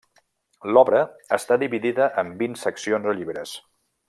[0.77, 1.01] L'obra
[1.37, 3.59] està dividida en vint seccions o llibres.